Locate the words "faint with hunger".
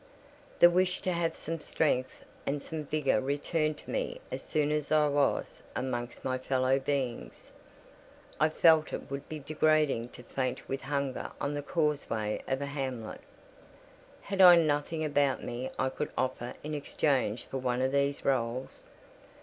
10.23-11.29